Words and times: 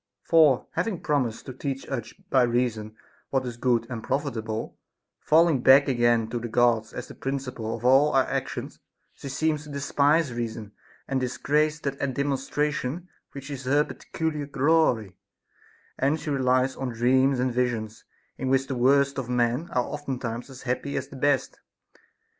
For 0.23 0.65
having 0.71 1.01
promised 1.01 1.45
to 1.45 1.53
teach 1.53 1.87
us 1.87 2.11
by 2.31 2.41
reason 2.41 2.95
what 3.29 3.45
is 3.45 3.55
good 3.55 3.85
and 3.87 4.03
profitable, 4.03 4.79
falling 5.19 5.61
back 5.61 5.87
again 5.87 6.27
to 6.31 6.39
the 6.39 6.47
Gods 6.47 6.91
as 6.91 7.07
the 7.07 7.13
princi 7.13 7.53
ple 7.53 7.75
of 7.77 7.85
all 7.85 8.11
our 8.13 8.23
actions, 8.23 8.79
she 9.13 9.29
seems 9.29 9.63
to 9.63 9.69
despise 9.69 10.33
reason, 10.33 10.71
and 11.07 11.19
dis 11.19 11.37
grace 11.37 11.79
that 11.81 11.99
demonstration 12.15 13.09
which 13.33 13.51
is 13.51 13.65
her 13.65 13.83
peculiar 13.83 14.47
glory; 14.47 15.17
and 15.99 16.19
she 16.19 16.31
relies 16.31 16.75
on 16.75 16.89
dreams 16.89 17.39
and 17.39 17.53
visions, 17.53 18.03
in 18.39 18.49
which 18.49 18.65
the 18.65 18.75
worst 18.75 19.19
of 19.19 19.29
men 19.29 19.69
are 19.71 19.83
oftentimes 19.85 20.49
as 20.49 20.63
happy 20.63 20.97
as 20.97 21.09
the 21.09 21.15
best. 21.15 21.59